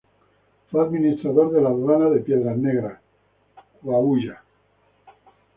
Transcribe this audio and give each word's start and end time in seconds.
Fue 0.71 0.83
administrador 0.83 1.51
de 1.51 1.61
la 1.61 1.69
aduana 1.69 2.09
de 2.09 2.21
Piedras 2.21 2.57
Negras, 2.57 2.99
Coahuila. 3.83 4.41